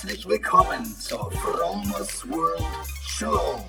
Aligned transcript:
Herzlich 0.00 0.28
willkommen 0.28 0.84
zur 1.00 1.28
Fromers 1.32 2.24
World 2.30 2.62
Show. 3.04 3.64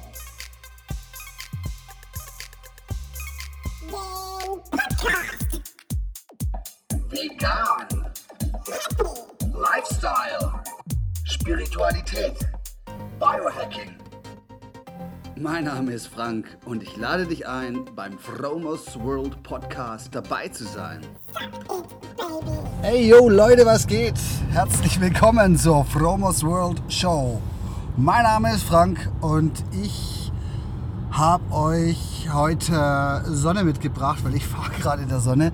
Mein 15.42 15.64
Name 15.64 15.94
ist 15.94 16.08
Frank 16.08 16.58
und 16.66 16.84
ich 16.84 16.98
lade 16.98 17.26
dich 17.26 17.48
ein, 17.48 17.86
beim 17.96 18.20
Fromos 18.20 19.00
World 19.00 19.42
Podcast 19.42 20.14
dabei 20.14 20.50
zu 20.50 20.66
sein. 20.66 21.00
Hey 22.82 23.08
yo 23.08 23.30
Leute, 23.30 23.66
was 23.66 23.88
geht? 23.88 24.20
Herzlich 24.52 25.00
willkommen 25.00 25.56
zur 25.56 25.86
Fromos 25.86 26.44
World 26.44 26.82
Show. 26.90 27.42
Mein 27.96 28.24
Name 28.24 28.54
ist 28.54 28.64
Frank 28.64 29.10
und 29.22 29.64
ich 29.82 30.30
habe 31.12 31.54
euch 31.54 32.28
heute 32.34 33.24
Sonne 33.28 33.64
mitgebracht, 33.64 34.20
weil 34.26 34.36
ich 34.36 34.46
fahre 34.46 34.72
gerade 34.72 35.04
in 35.04 35.10
der 35.10 35.22
Sonne. 35.22 35.54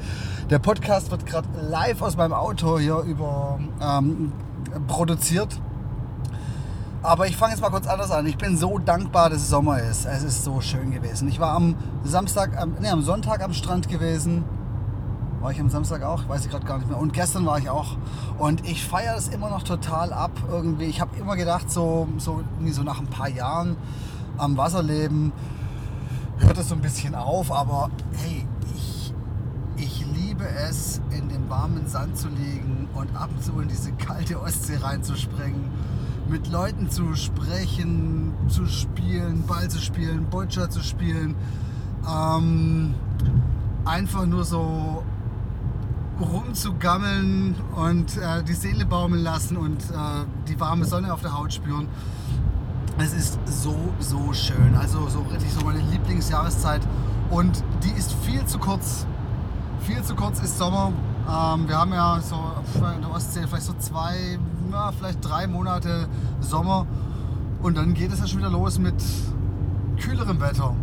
Der 0.49 0.57
Podcast 0.57 1.11
wird 1.11 1.27
gerade 1.27 1.47
live 1.61 2.01
aus 2.01 2.17
meinem 2.17 2.33
Auto 2.33 2.79
hier 2.79 3.01
über 3.01 3.59
ähm, 3.79 4.31
produziert. 4.87 5.61
Aber 7.05 7.27
ich 7.27 7.37
fange 7.37 7.51
jetzt 7.53 7.61
mal 7.61 7.69
kurz 7.69 7.85
anders 7.85 8.09
an. 8.09 8.25
Ich 8.25 8.37
bin 8.37 8.57
so 8.57 8.79
dankbar, 8.79 9.29
dass 9.29 9.43
es 9.43 9.49
Sommer 9.49 9.79
ist. 9.79 10.07
Es 10.07 10.23
ist 10.23 10.43
so 10.43 10.59
schön 10.59 10.89
gewesen. 10.89 11.27
Ich 11.27 11.39
war 11.39 11.51
am 11.51 11.75
Samstag, 12.03 12.57
am, 12.57 12.73
nee, 12.81 12.89
am 12.89 13.03
Sonntag 13.03 13.43
am 13.43 13.53
Strand 13.53 13.87
gewesen. 13.87 14.43
War 15.39 15.51
ich 15.51 15.59
am 15.59 15.69
Samstag 15.69 16.01
auch? 16.01 16.27
Weiß 16.27 16.43
ich 16.45 16.49
gerade 16.49 16.65
gar 16.65 16.79
nicht 16.79 16.89
mehr. 16.89 16.97
Und 16.97 17.13
gestern 17.13 17.45
war 17.45 17.59
ich 17.59 17.69
auch. 17.69 17.97
Und 18.39 18.67
ich 18.67 18.83
feiere 18.83 19.13
das 19.13 19.27
immer 19.27 19.51
noch 19.51 19.61
total 19.61 20.13
ab 20.13 20.31
irgendwie. 20.49 20.85
Ich 20.85 20.99
habe 20.99 21.15
immer 21.17 21.35
gedacht, 21.35 21.69
so, 21.69 22.07
so, 22.17 22.43
so 22.71 22.81
nach 22.81 22.99
ein 22.99 23.07
paar 23.07 23.29
Jahren 23.29 23.77
am 24.37 24.57
Wasserleben 24.57 25.31
hört 26.39 26.57
es 26.57 26.69
so 26.69 26.75
ein 26.75 26.81
bisschen 26.81 27.13
auf. 27.13 27.51
Aber 27.51 27.91
hey, 28.13 28.47
ich, 28.75 29.13
ich 29.77 30.05
liebe 30.07 30.47
es, 30.67 31.01
in 31.11 31.29
den 31.29 31.47
warmen 31.51 31.87
Sand 31.87 32.17
zu 32.17 32.29
liegen 32.29 32.89
und 32.95 33.15
ab 33.15 33.29
und 33.31 33.43
zu 33.43 33.59
in 33.59 33.67
diese 33.67 33.91
kalte 33.91 34.41
Ostsee 34.41 34.77
reinzuspringen. 34.77 35.69
Mit 36.29 36.47
Leuten 36.51 36.89
zu 36.89 37.15
sprechen, 37.15 38.33
zu 38.47 38.65
spielen, 38.65 39.43
Ball 39.45 39.69
zu 39.69 39.79
spielen, 39.79 40.25
Boccia 40.29 40.69
zu 40.69 40.81
spielen. 40.81 41.35
Ähm, 42.07 42.95
einfach 43.85 44.25
nur 44.25 44.43
so 44.43 45.03
rumzugammeln 46.19 47.55
und 47.75 48.17
äh, 48.17 48.43
die 48.43 48.53
Seele 48.53 48.85
baumeln 48.85 49.23
lassen 49.23 49.57
und 49.57 49.81
äh, 49.91 50.25
die 50.47 50.59
warme 50.59 50.85
Sonne 50.85 51.13
auf 51.13 51.21
der 51.21 51.37
Haut 51.37 51.53
spüren. 51.53 51.87
Es 52.97 53.13
ist 53.13 53.39
so, 53.45 53.75
so 53.99 54.31
schön. 54.33 54.75
Also 54.75 55.07
so 55.09 55.21
richtig 55.31 55.51
so 55.53 55.65
meine 55.65 55.81
Lieblingsjahreszeit. 55.81 56.81
Und 57.29 57.63
die 57.83 57.91
ist 57.91 58.13
viel 58.23 58.45
zu 58.45 58.57
kurz. 58.57 59.05
Viel 59.81 60.01
zu 60.03 60.15
kurz 60.15 60.39
ist 60.39 60.57
Sommer. 60.57 60.93
Ähm, 61.27 61.67
wir 61.67 61.77
haben 61.77 61.91
ja 61.91 62.21
so 62.21 62.35
in 62.95 63.01
der 63.01 63.11
Ostsee 63.11 63.45
vielleicht 63.47 63.65
so 63.65 63.73
zwei, 63.79 64.39
na, 64.69 64.91
vielleicht 64.91 65.23
drei 65.23 65.47
Monate 65.47 66.07
Sommer. 66.39 66.85
Und 67.61 67.77
dann 67.77 67.93
geht 67.93 68.11
es 68.11 68.19
ja 68.19 68.27
schon 68.27 68.39
wieder 68.39 68.49
los 68.49 68.79
mit 68.79 69.01
kühlerem 69.99 70.39
Wetter. 70.39 70.75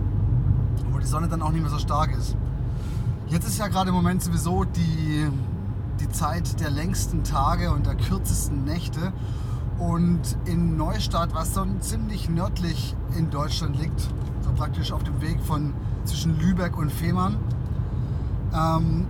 Wo 0.91 0.99
die 0.99 1.07
Sonne 1.07 1.29
dann 1.29 1.43
auch 1.43 1.53
nicht 1.53 1.63
mehr 1.63 1.71
so 1.71 1.79
stark 1.79 2.17
ist. 2.17 2.37
Jetzt 3.29 3.47
ist 3.47 3.59
ja 3.59 3.69
gerade 3.69 3.91
im 3.91 3.95
Moment 3.95 4.23
sowieso 4.23 4.65
die, 4.65 5.27
die 6.01 6.09
Zeit 6.11 6.61
der 6.61 6.71
längsten 6.71 7.25
Tage 7.25 7.71
und 7.71 7.87
der 7.87 7.95
kürzesten 7.95 8.65
Nächte. 8.65 9.13
Und 9.79 10.21
in 10.45 10.77
Neustadt, 10.77 11.35
was 11.35 11.55
so 11.55 11.65
ziemlich 11.81 12.29
nördlich 12.29 12.95
in 13.17 13.31
Deutschland 13.31 13.79
liegt, 13.79 14.01
so 14.01 14.53
praktisch 14.55 14.93
auf 14.93 15.03
dem 15.03 15.21
Weg 15.21 15.41
von 15.41 15.75
zwischen 16.05 16.39
Lübeck 16.39 16.77
und 16.77 16.93
Fehmarn, 16.93 17.37
ähm, 18.55 19.07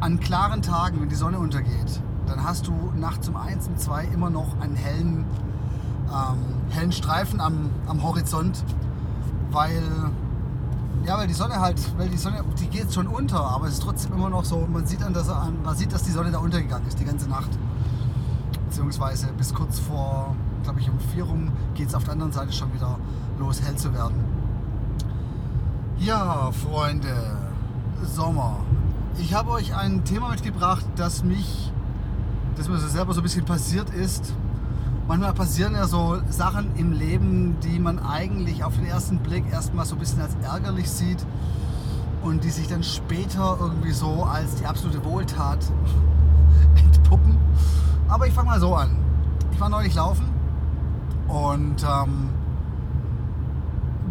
an 0.00 0.20
klaren 0.20 0.62
Tagen, 0.62 1.00
wenn 1.00 1.08
die 1.08 1.14
Sonne 1.14 1.38
untergeht, 1.38 2.00
dann 2.30 2.44
hast 2.44 2.66
du 2.66 2.72
nachts 2.96 3.28
um 3.28 3.36
1 3.36 3.68
und 3.68 3.80
2 3.80 4.04
immer 4.06 4.30
noch 4.30 4.58
einen 4.60 4.76
hellen, 4.76 5.24
ähm, 6.08 6.38
hellen 6.70 6.92
Streifen 6.92 7.40
am, 7.40 7.70
am 7.86 8.02
Horizont, 8.02 8.64
weil 9.50 9.82
ja, 11.06 11.16
weil 11.16 11.26
die 11.26 11.34
Sonne 11.34 11.58
halt, 11.60 11.80
weil 11.98 12.08
die 12.08 12.18
Sonne, 12.18 12.44
die 12.60 12.66
geht 12.66 12.92
schon 12.92 13.06
unter, 13.06 13.40
aber 13.40 13.66
es 13.66 13.74
ist 13.74 13.82
trotzdem 13.82 14.12
immer 14.12 14.28
noch 14.28 14.44
so, 14.44 14.66
man 14.70 14.86
sieht, 14.86 15.02
an, 15.02 15.14
dass, 15.14 15.28
man 15.28 15.74
sieht, 15.74 15.92
dass 15.92 16.02
die 16.02 16.10
Sonne 16.10 16.30
da 16.30 16.38
untergegangen 16.38 16.86
ist, 16.86 17.00
die 17.00 17.04
ganze 17.04 17.28
Nacht. 17.28 17.50
Beziehungsweise 18.66 19.28
bis 19.32 19.54
kurz 19.54 19.78
vor, 19.78 20.36
glaube 20.62 20.80
ich, 20.80 20.90
um 20.90 20.98
vier 21.00 21.24
rum 21.24 21.50
geht 21.74 21.88
es 21.88 21.94
auf 21.94 22.04
der 22.04 22.12
anderen 22.12 22.32
Seite 22.32 22.52
schon 22.52 22.72
wieder 22.74 22.98
los, 23.38 23.62
hell 23.62 23.76
zu 23.76 23.92
werden. 23.94 24.16
Ja, 25.98 26.50
Freunde, 26.52 27.38
Sommer. 28.04 28.58
Ich 29.18 29.34
habe 29.34 29.50
euch 29.50 29.74
ein 29.74 30.04
Thema 30.04 30.30
mitgebracht, 30.30 30.84
das 30.96 31.24
mich, 31.24 31.72
das 32.60 32.68
mir 32.68 32.78
so 32.78 32.88
selber 32.88 33.14
so 33.14 33.20
ein 33.20 33.22
bisschen 33.22 33.44
passiert 33.44 33.90
ist 33.90 34.34
manchmal 35.10 35.34
passieren 35.34 35.74
ja 35.74 35.88
so 35.88 36.18
Sachen 36.28 36.76
im 36.76 36.92
Leben, 36.92 37.56
die 37.64 37.80
man 37.80 37.98
eigentlich 37.98 38.62
auf 38.62 38.76
den 38.76 38.86
ersten 38.86 39.18
Blick 39.18 39.44
erstmal 39.50 39.84
so 39.84 39.96
ein 39.96 39.98
bisschen 39.98 40.20
als 40.20 40.36
ärgerlich 40.40 40.88
sieht 40.88 41.26
und 42.22 42.44
die 42.44 42.50
sich 42.50 42.68
dann 42.68 42.84
später 42.84 43.56
irgendwie 43.58 43.90
so 43.90 44.22
als 44.22 44.54
die 44.54 44.66
absolute 44.66 45.04
Wohltat 45.04 45.58
entpuppen. 46.76 47.36
Aber 48.08 48.28
ich 48.28 48.32
fange 48.32 48.50
mal 48.50 48.60
so 48.60 48.76
an. 48.76 48.96
Ich 49.50 49.60
war 49.60 49.68
neulich 49.68 49.96
laufen 49.96 50.26
und 51.26 51.82
ähm, 51.82 52.28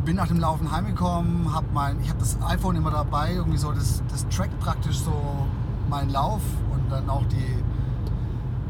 bin 0.04 0.18
nach 0.18 0.28
dem 0.28 0.42
Laufen 0.42 0.70
heimgekommen, 0.70 1.54
hab 1.54 1.72
mein, 1.72 2.02
ich 2.02 2.10
habe 2.10 2.20
das 2.20 2.38
iPhone 2.46 2.76
immer 2.76 2.92
dabei, 2.92 3.36
irgendwie 3.36 3.58
so 3.58 3.72
das, 3.72 4.04
das 4.12 4.28
trackt 4.28 4.60
praktisch 4.60 4.98
so 4.98 5.48
meinen 5.90 6.10
Lauf 6.10 6.42
und 6.74 6.92
dann 6.92 7.10
auch 7.10 7.24
die 7.28 7.56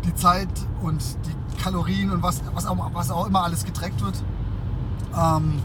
die 0.10 0.16
Zeit 0.16 0.50
und 0.82 1.02
die 1.26 1.58
Kalorien 1.62 2.12
und 2.12 2.24
was, 2.24 2.42
was, 2.54 2.66
auch, 2.66 2.78
was 2.94 3.12
auch 3.12 3.28
immer 3.28 3.44
alles 3.44 3.66
getrackt 3.66 4.02
wird. 4.02 4.16
Ähm, 5.18 5.62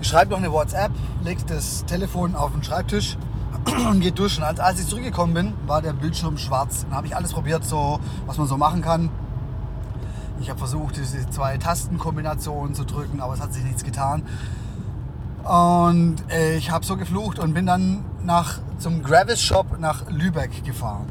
ich 0.00 0.12
noch 0.12 0.36
eine 0.36 0.52
WhatsApp, 0.52 0.92
lege 1.24 1.42
das 1.46 1.84
Telefon 1.84 2.34
auf 2.34 2.52
den 2.52 2.62
Schreibtisch 2.62 3.16
und 3.90 4.00
geht 4.00 4.18
duschen. 4.18 4.44
Als, 4.44 4.60
als 4.60 4.80
ich 4.80 4.86
zurückgekommen 4.86 5.34
bin, 5.34 5.54
war 5.66 5.82
der 5.82 5.92
Bildschirm 5.92 6.38
schwarz. 6.38 6.84
Dann 6.84 6.96
habe 6.96 7.06
ich 7.06 7.16
alles 7.16 7.32
probiert, 7.32 7.64
so, 7.64 7.98
was 8.26 8.38
man 8.38 8.46
so 8.46 8.56
machen 8.56 8.80
kann. 8.80 9.10
Ich 10.40 10.50
habe 10.50 10.58
versucht, 10.58 10.96
diese 10.96 11.28
zwei 11.30 11.58
Tastenkombinationen 11.58 12.74
zu 12.74 12.84
drücken, 12.84 13.20
aber 13.20 13.34
es 13.34 13.40
hat 13.40 13.52
sich 13.52 13.64
nichts 13.64 13.82
getan. 13.82 14.22
Und 15.42 16.16
ich 16.56 16.70
habe 16.70 16.86
so 16.86 16.96
geflucht 16.96 17.40
und 17.40 17.54
bin 17.54 17.66
dann 17.66 18.04
nach, 18.22 18.60
zum 18.78 19.02
Gravis 19.02 19.42
Shop 19.42 19.78
nach 19.80 20.08
Lübeck 20.10 20.64
gefahren. 20.64 21.06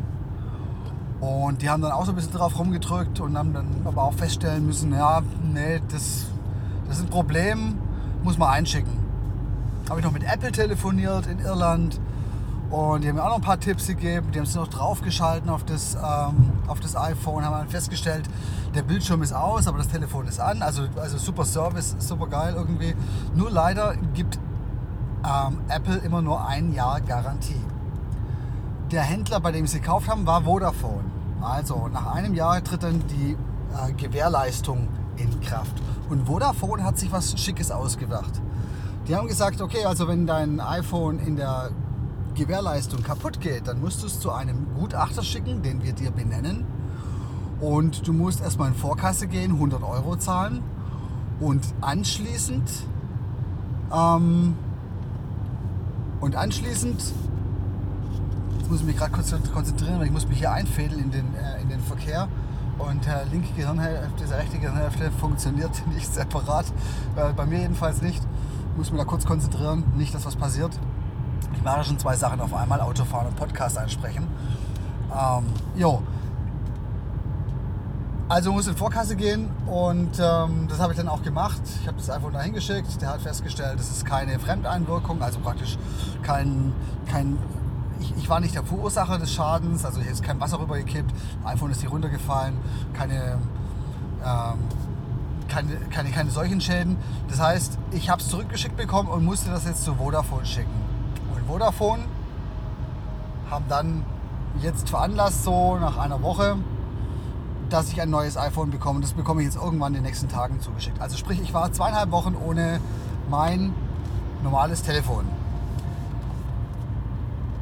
Und 1.20 1.62
die 1.62 1.70
haben 1.70 1.82
dann 1.82 1.92
auch 1.92 2.06
so 2.06 2.12
ein 2.12 2.16
bisschen 2.16 2.34
drauf 2.34 2.58
rumgedrückt 2.60 3.20
und 3.20 3.38
haben 3.38 3.54
dann 3.54 3.68
aber 3.86 4.04
auch 4.04 4.14
feststellen 4.14 4.66
müssen, 4.66 4.94
ja, 4.94 5.22
nee, 5.44 5.82
das, 5.92 6.28
das 6.88 6.98
ist 6.98 7.06
ein 7.06 7.10
Problem, 7.10 7.80
muss 8.24 8.38
man 8.38 8.50
einschicken. 8.50 8.92
Habe 9.90 10.00
ich 10.00 10.06
noch 10.06 10.12
mit 10.12 10.24
Apple 10.24 10.52
telefoniert 10.52 11.26
in 11.26 11.40
Irland 11.40 12.00
und 12.70 13.04
die 13.04 13.08
haben 13.08 13.16
mir 13.16 13.24
auch 13.24 13.30
noch 13.30 13.36
ein 13.38 13.42
paar 13.42 13.60
Tipps 13.60 13.88
gegeben. 13.88 14.32
Die 14.32 14.40
haben 14.40 14.46
es 14.46 14.54
noch 14.54 14.68
draufgeschalten 14.68 15.50
auf 15.50 15.64
das, 15.64 15.96
ähm, 15.96 16.52
auf 16.68 16.80
das 16.82 16.96
iPhone, 16.96 17.46
haben 17.46 17.54
dann 17.54 17.70
festgestellt, 17.70 18.30
der 18.76 18.84
Bildschirm 18.84 19.24
ist 19.24 19.34
aus, 19.34 19.68
aber 19.68 19.80
das 19.80 19.88
Telefon 19.88 20.28
ist 20.28 20.40
an. 20.40 20.62
Also, 20.62 20.84
also 20.98 21.18
super 21.18 21.46
Service, 21.46 21.96
super 21.98 22.28
geil 22.28 22.54
irgendwie. 22.56 22.94
Nur 23.34 23.50
leider 23.50 23.96
gibt 24.14 24.38
ähm, 25.26 25.62
Apple 25.70 25.98
immer 25.98 26.22
nur 26.22 26.46
ein 26.46 26.74
Jahr 26.74 27.02
Garantie 27.02 27.62
der 28.92 29.02
Händler, 29.02 29.40
bei 29.40 29.52
dem 29.52 29.68
sie 29.68 29.80
gekauft 29.80 30.08
haben, 30.08 30.26
war 30.26 30.44
Vodafone. 30.44 31.04
Also 31.42 31.88
nach 31.88 32.14
einem 32.14 32.34
Jahr 32.34 32.64
tritt 32.64 32.84
dann 32.84 33.04
die 33.08 33.34
äh, 33.34 33.94
Gewährleistung 33.94 34.88
in 35.18 35.40
Kraft. 35.42 35.74
Und 36.10 36.28
Vodafone 36.28 36.84
hat 36.84 36.98
sich 36.98 37.12
was 37.12 37.40
Schickes 37.40 37.72
ausgedacht. 37.72 38.42
Die 39.08 39.16
haben 39.16 39.28
gesagt, 39.28 39.62
okay, 39.62 39.86
also 39.86 40.08
wenn 40.08 40.26
dein 40.26 40.60
iPhone 40.60 41.20
in 41.20 41.36
der 41.36 41.72
Gewährleistung 42.36 43.04
kaputt 43.04 43.42
geht, 43.42 43.68
dann 43.68 43.82
musst 43.82 44.04
du 44.04 44.08
es 44.08 44.20
zu 44.20 44.32
einem 44.32 44.68
Gutachter 44.78 45.24
schicken, 45.24 45.62
den 45.64 45.84
wir 45.84 45.94
dir 45.94 46.12
benennen. 46.12 46.66
Und 47.60 48.08
du 48.08 48.14
musst 48.14 48.42
erstmal 48.42 48.70
in 48.70 48.76
Vorkasse 48.76 49.28
gehen, 49.28 49.54
100 49.54 49.82
Euro 49.82 50.16
zahlen. 50.18 50.62
Und 51.40 51.66
anschließend, 51.82 52.70
ähm, 53.94 54.56
und 56.20 56.36
anschließend 56.36 57.02
Jetzt 58.68 58.72
muss 58.74 58.82
ich 58.82 58.88
mich 58.88 58.98
gerade 58.98 59.14
kurz 59.14 59.34
konzentrieren, 59.54 59.98
weil 59.98 60.08
ich 60.08 60.12
muss 60.12 60.28
mich 60.28 60.40
hier 60.40 60.52
einfädeln 60.52 61.02
in 61.02 61.10
den, 61.10 61.34
äh, 61.36 61.62
in 61.62 61.70
den 61.70 61.80
Verkehr. 61.80 62.28
Und 62.78 63.06
der 63.06 63.24
linke 63.32 63.54
Gehirnhälfte, 63.54 64.10
diese 64.20 64.36
rechte 64.36 64.58
Gehirnhälfte 64.58 65.10
funktioniert 65.10 65.72
nicht 65.94 66.14
separat. 66.14 66.66
Äh, 67.16 67.32
bei 67.32 67.46
mir 67.46 67.60
jedenfalls 67.60 68.02
nicht. 68.02 68.22
Ich 68.72 68.78
muss 68.78 68.92
mich 68.92 69.00
da 69.00 69.06
kurz 69.06 69.24
konzentrieren, 69.24 69.86
nicht, 69.96 70.14
dass 70.14 70.26
was 70.26 70.36
passiert. 70.36 70.78
Ich 71.54 71.64
mache 71.64 71.86
schon 71.86 71.98
zwei 71.98 72.18
Sachen 72.18 72.42
auf 72.42 72.54
einmal, 72.54 72.82
Autofahren 72.82 73.28
und 73.28 73.38
Podcast 73.38 73.78
einsprechen. 73.78 74.28
Ähm, 75.18 75.46
jo. 75.78 76.04
Also 78.28 78.52
muss 78.52 78.68
in 78.68 78.76
Vorkasse 78.76 79.16
gehen 79.16 79.50
und 79.66 80.20
ähm, 80.20 80.68
das 80.68 80.82
habe 80.82 80.92
ich 80.92 80.98
dann 80.98 81.08
auch 81.08 81.22
gemacht. 81.22 81.62
Ich 81.82 81.88
habe 81.88 81.96
das 81.96 82.10
iPhone 82.10 82.34
dahin 82.34 82.52
geschickt. 82.52 83.02
Der 83.02 83.14
hat 83.14 83.22
festgestellt, 83.22 83.80
es 83.80 83.90
ist 83.90 84.06
keine 84.06 84.38
Fremdeinwirkung, 84.40 85.22
also 85.22 85.40
praktisch 85.40 85.78
kein, 86.22 86.74
kein 87.10 87.38
ich, 88.00 88.14
ich, 88.18 88.30
war 88.30 88.40
nicht 88.40 88.56
der 88.56 88.64
Verursacher 88.64 89.18
des 89.18 89.34
Schadens, 89.34 89.86
also 89.86 90.02
hier 90.02 90.12
ist 90.12 90.24
kein 90.24 90.40
Wasser 90.40 90.60
rübergekippt, 90.60 91.14
iPhone 91.46 91.72
ist 91.72 91.82
hier 91.82 91.90
runtergefallen, 91.90 92.58
keine, 92.94 93.40
ähm, 94.24 94.60
keine, 95.48 95.76
keine, 95.90 96.12
keine 96.12 96.32
solchen 96.32 96.62
Schäden. 96.62 96.98
Das 97.30 97.40
heißt, 97.40 97.78
ich 97.92 98.10
habe 98.10 98.22
es 98.22 98.30
zurückgeschickt 98.30 98.78
bekommen 98.78 99.10
und 99.10 99.24
musste 99.24 99.50
das 99.50 99.66
jetzt 99.66 99.84
zu 99.84 99.96
Vodafone 99.96 100.46
schicken. 100.46 100.72
Und 101.34 101.46
Vodafone 101.48 102.04
haben 103.50 103.66
dann 103.70 104.04
jetzt 104.62 104.90
veranlasst, 104.90 105.44
so 105.44 105.78
nach 105.78 105.98
einer 105.98 106.22
Woche, 106.22 106.58
dass 107.70 107.92
ich 107.92 108.02
ein 108.02 108.10
neues 108.10 108.38
iPhone 108.38 108.72
bekomme. 108.72 109.02
Das 109.02 109.14
bekomme 109.14 109.42
ich 109.42 109.48
jetzt 109.48 109.58
irgendwann 109.58 109.94
in 109.94 110.02
den 110.02 110.04
nächsten 110.04 110.30
Tagen 110.30 110.60
zugeschickt. 110.62 111.02
Also 111.02 111.18
sprich, 111.18 111.42
ich 111.42 111.54
war 111.54 111.72
zweieinhalb 111.72 112.12
Wochen 112.12 112.36
ohne 112.36 112.80
mein 113.30 113.74
normales 114.44 114.84
Telefon. 114.84 115.26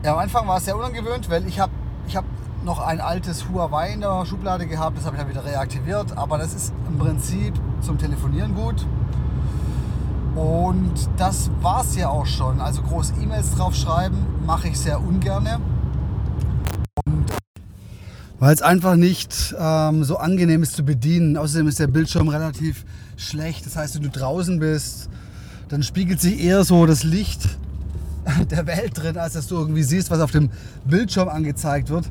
Ja, 0.05 0.13
am 0.13 0.19
Anfang 0.19 0.47
war 0.47 0.57
es 0.57 0.65
sehr 0.65 0.77
unangewöhnt, 0.77 1.31
weil 1.31 1.47
ich 1.47 1.59
habe 1.59 1.71
ich 2.07 2.15
hab 2.15 2.25
noch 2.63 2.79
ein 2.79 3.01
altes 3.01 3.49
Huawei 3.49 3.93
in 3.93 4.01
der 4.01 4.23
Schublade 4.27 4.67
gehabt, 4.67 4.99
das 4.99 5.05
habe 5.07 5.15
ich 5.15 5.21
dann 5.23 5.31
wieder 5.31 5.43
reaktiviert. 5.43 6.15
Aber 6.15 6.37
das 6.37 6.53
ist 6.53 6.73
im 6.87 6.99
Prinzip 6.99 7.55
zum 7.81 7.97
Telefonieren 7.97 8.53
gut. 8.53 8.85
Und 10.35 10.93
das 11.17 11.49
war 11.59 11.81
es 11.81 11.95
ja 11.95 12.09
auch 12.09 12.27
schon. 12.27 12.61
Also 12.61 12.83
groß 12.83 13.13
E-Mails 13.19 13.55
drauf 13.55 13.73
schreiben 13.73 14.27
mache 14.45 14.67
ich 14.67 14.79
sehr 14.79 15.01
ungerne 15.01 15.59
weil 18.37 18.53
es 18.53 18.61
einfach 18.61 18.95
nicht 18.95 19.55
ähm, 19.57 20.03
so 20.03 20.17
angenehm 20.17 20.61
ist 20.61 20.75
zu 20.75 20.83
bedienen. 20.83 21.35
Außerdem 21.35 21.67
ist 21.67 21.79
der 21.79 21.87
Bildschirm 21.87 22.27
relativ 22.27 22.85
schlecht. 23.17 23.65
Das 23.65 23.75
heißt, 23.75 23.95
wenn 23.95 24.03
du 24.03 24.09
draußen 24.09 24.59
bist, 24.59 25.09
dann 25.69 25.81
spiegelt 25.81 26.21
sich 26.21 26.43
eher 26.43 26.63
so 26.63 26.85
das 26.85 27.03
Licht 27.03 27.57
der 28.49 28.67
Welt 28.67 28.91
drin, 28.95 29.17
als 29.17 29.33
dass 29.33 29.47
du 29.47 29.55
irgendwie 29.55 29.83
siehst, 29.83 30.11
was 30.11 30.19
auf 30.19 30.31
dem 30.31 30.49
Bildschirm 30.85 31.29
angezeigt 31.29 31.89
wird. 31.89 32.09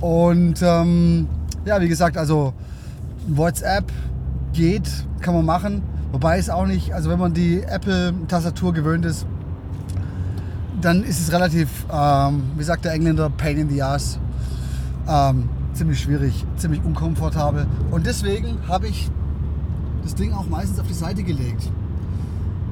Und 0.00 0.60
ähm, 0.62 1.28
ja, 1.64 1.80
wie 1.80 1.88
gesagt, 1.88 2.16
also 2.16 2.52
WhatsApp 3.28 3.90
geht, 4.52 4.88
kann 5.20 5.34
man 5.34 5.44
machen. 5.44 5.82
Wobei 6.12 6.38
es 6.38 6.48
auch 6.48 6.66
nicht, 6.66 6.94
also 6.94 7.10
wenn 7.10 7.18
man 7.18 7.34
die 7.34 7.62
Apple-Tastatur 7.62 8.72
gewöhnt 8.72 9.04
ist, 9.04 9.26
dann 10.80 11.02
ist 11.02 11.20
es 11.20 11.32
relativ, 11.32 11.68
ähm, 11.92 12.42
wie 12.56 12.64
sagt 12.64 12.84
der 12.84 12.92
Engländer, 12.92 13.30
pain 13.30 13.58
in 13.58 13.68
the 13.68 13.82
ass. 13.82 14.18
Ähm, 15.08 15.48
ziemlich 15.72 16.00
schwierig, 16.00 16.44
ziemlich 16.56 16.82
unkomfortabel. 16.84 17.66
Und 17.90 18.06
deswegen 18.06 18.58
habe 18.68 18.88
ich 18.88 19.10
das 20.02 20.14
Ding 20.14 20.32
auch 20.32 20.46
meistens 20.48 20.78
auf 20.78 20.86
die 20.86 20.94
Seite 20.94 21.22
gelegt. 21.22 21.70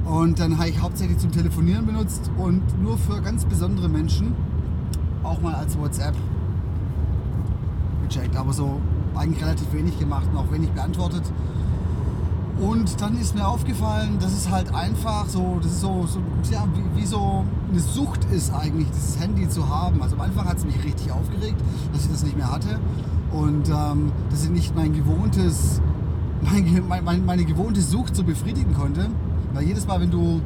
Und 0.05 0.39
dann 0.39 0.59
habe 0.59 0.69
ich 0.69 0.81
hauptsächlich 0.81 1.19
zum 1.19 1.33
Telefonieren 1.33 1.87
benutzt 1.87 2.31
und 2.37 2.63
nur 2.83 2.99
für 2.99 3.23
ganz 3.23 3.45
besondere 3.45 3.89
Menschen 3.89 4.35
auch 5.23 5.41
mal 5.41 5.55
als 5.55 5.79
WhatsApp 5.79 6.15
gecheckt. 8.07 8.37
Aber 8.37 8.53
so 8.53 8.81
eigentlich 9.15 9.43
relativ 9.43 9.73
wenig 9.73 9.99
gemacht 9.99 10.27
und 10.31 10.39
auch 10.39 10.51
wenig 10.53 10.71
beantwortet. 10.71 11.23
Und 12.61 13.01
dann 13.01 13.19
ist 13.19 13.35
mir 13.35 13.47
aufgefallen, 13.47 14.19
dass 14.21 14.33
es 14.33 14.49
halt 14.49 14.73
einfach 14.73 15.27
so, 15.29 15.59
das 15.61 15.73
ist 15.73 15.81
so, 15.81 16.07
so 16.07 16.21
ja, 16.53 16.65
wie, 16.75 17.01
wie, 17.01 17.07
so 17.07 17.45
eine 17.71 17.81
Sucht 17.81 18.25
ist 18.33 18.55
eigentlich, 18.55 18.89
dieses 18.91 19.19
Handy 19.19 19.49
zu 19.49 19.69
haben. 19.69 20.03
Also 20.03 20.15
am 20.15 20.23
Anfang 20.23 20.49
hat 20.49 20.59
es 20.59 20.65
mich 20.65 20.83
richtig 20.85 21.11
aufgeregt, 21.11 21.61
dass 21.93 22.05
ich 22.05 22.13
das 22.13 22.23
nicht 22.23 22.37
mehr 22.37 22.51
hatte 22.53 22.79
und 23.33 23.69
ähm, 23.69 24.13
dass 24.31 24.45
ich 24.45 24.51
nicht 24.51 24.77
mein 24.77 24.93
gewohntes, 24.93 25.81
mein, 26.43 27.05
mein, 27.05 27.25
meine 27.25 27.45
gewohnte 27.45 27.81
Sucht 27.81 28.15
so 28.15 28.23
befriedigen 28.23 28.75
konnte. 28.75 29.09
Weil 29.55 29.65
jedes 29.65 29.87
Mal, 29.87 30.01
wenn 30.01 30.11
du 30.11 30.41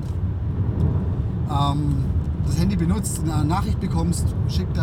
ähm, 1.51 2.05
das 2.47 2.59
Handy 2.59 2.77
benutzt, 2.77 3.21
eine 3.25 3.45
Nachricht 3.45 3.81
bekommst, 3.81 4.27
schickt 4.49 4.77
äh, 4.77 4.81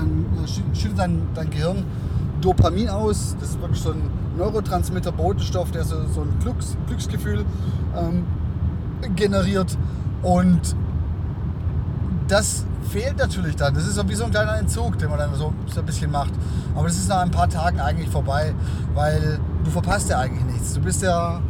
schüttet 0.75 0.99
dann 0.99 1.21
dein 1.33 1.49
Gehirn 1.49 1.83
Dopamin 2.41 2.89
aus. 2.89 3.35
Das 3.39 3.49
ist 3.49 3.61
wirklich 3.61 3.81
so 3.81 3.91
ein 3.91 4.01
Neurotransmitter, 4.37 5.11
Botenstoff, 5.11 5.71
der 5.71 5.83
so, 5.83 5.95
so 6.07 6.21
ein 6.21 6.39
Glücks, 6.39 6.75
Glücksgefühl 6.87 7.45
ähm, 7.95 8.25
generiert. 9.15 9.77
Und 10.21 10.75
das 12.27 12.65
fehlt 12.89 13.17
natürlich 13.17 13.55
dann. 13.55 13.73
Das 13.73 13.87
ist 13.87 13.95
so 13.95 14.07
wie 14.09 14.15
so 14.15 14.25
ein 14.25 14.31
kleiner 14.31 14.57
Entzug, 14.57 14.97
den 14.97 15.09
man 15.09 15.19
dann 15.19 15.33
so, 15.35 15.53
so 15.67 15.79
ein 15.79 15.85
bisschen 15.85 16.11
macht. 16.11 16.33
Aber 16.73 16.87
das 16.87 16.97
ist 16.97 17.09
nach 17.09 17.21
ein 17.21 17.31
paar 17.31 17.49
Tagen 17.49 17.79
eigentlich 17.79 18.09
vorbei, 18.09 18.53
weil 18.93 19.39
du 19.63 19.71
verpasst 19.71 20.09
ja 20.09 20.19
eigentlich 20.19 20.45
nichts. 20.45 20.73
Du 20.73 20.81
bist 20.81 21.01
ja, 21.01 21.41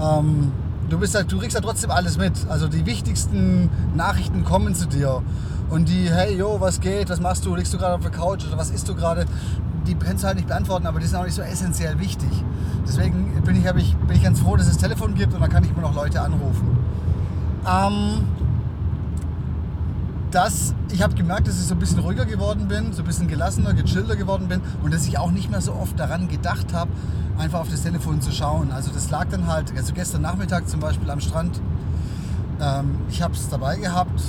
ähm, 0.00 0.52
du 0.92 0.98
bist 0.98 1.14
ja, 1.14 1.22
du 1.22 1.38
kriegst 1.38 1.54
ja 1.54 1.60
trotzdem 1.60 1.90
alles 1.90 2.18
mit. 2.18 2.32
Also 2.48 2.68
die 2.68 2.86
wichtigsten 2.86 3.70
Nachrichten 3.96 4.44
kommen 4.44 4.74
zu 4.74 4.86
dir. 4.86 5.22
Und 5.70 5.88
die, 5.88 6.10
hey, 6.10 6.36
yo, 6.36 6.60
was 6.60 6.80
geht, 6.80 7.08
was 7.08 7.20
machst 7.20 7.46
du, 7.46 7.54
liegst 7.54 7.72
du 7.72 7.78
gerade 7.78 7.94
auf 7.94 8.02
der 8.02 8.10
Couch 8.10 8.46
oder 8.46 8.58
was 8.58 8.70
isst 8.70 8.88
du 8.88 8.94
gerade? 8.94 9.26
die 9.86 9.94
kannst 9.94 10.22
du 10.22 10.28
halt 10.28 10.36
nicht 10.36 10.48
beantworten, 10.48 10.86
aber 10.86 11.00
die 11.00 11.06
sind 11.06 11.18
auch 11.18 11.24
nicht 11.24 11.34
so 11.34 11.42
essentiell 11.42 11.98
wichtig. 11.98 12.30
Deswegen 12.86 13.42
bin 13.42 13.56
ich, 13.56 13.64
ich, 13.64 13.96
bin 13.96 14.16
ich 14.16 14.22
ganz 14.22 14.40
froh, 14.40 14.56
dass 14.56 14.68
es 14.68 14.76
Telefon 14.76 15.14
gibt 15.14 15.34
und 15.34 15.40
da 15.40 15.48
kann 15.48 15.64
ich 15.64 15.74
mir 15.74 15.82
noch 15.82 15.94
Leute 15.94 16.20
anrufen. 16.20 16.76
Ähm, 17.66 18.24
das, 20.30 20.74
ich 20.90 21.02
habe 21.02 21.14
gemerkt, 21.14 21.46
dass 21.46 21.60
ich 21.60 21.66
so 21.66 21.74
ein 21.74 21.78
bisschen 21.78 21.98
ruhiger 21.98 22.24
geworden 22.24 22.68
bin, 22.68 22.92
so 22.92 23.02
ein 23.02 23.06
bisschen 23.06 23.28
gelassener, 23.28 23.74
gechillter 23.74 24.16
geworden 24.16 24.48
bin 24.48 24.60
und 24.82 24.92
dass 24.92 25.06
ich 25.06 25.18
auch 25.18 25.30
nicht 25.30 25.50
mehr 25.50 25.60
so 25.60 25.74
oft 25.74 25.98
daran 25.98 26.28
gedacht 26.28 26.72
habe, 26.72 26.90
einfach 27.38 27.60
auf 27.60 27.70
das 27.70 27.82
Telefon 27.82 28.20
zu 28.20 28.32
schauen. 28.32 28.70
Also 28.72 28.90
das 28.92 29.10
lag 29.10 29.26
dann 29.28 29.46
halt, 29.46 29.72
also 29.76 29.92
gestern 29.92 30.22
Nachmittag 30.22 30.68
zum 30.68 30.80
Beispiel 30.80 31.10
am 31.10 31.20
Strand, 31.20 31.60
ähm, 32.60 32.96
ich 33.08 33.22
habe 33.22 33.34
es 33.34 33.48
dabei 33.48 33.76
gehabt, 33.76 34.20